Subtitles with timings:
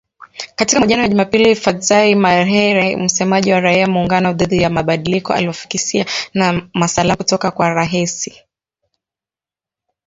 [0.55, 6.05] Katika mahojiano ya Jumapili, Fadzayi Mahere, msemaji wa raia muungano dhidi ya mabadiliko aliwafikisia
[6.73, 8.41] ma salamu kutoka kwa rahisi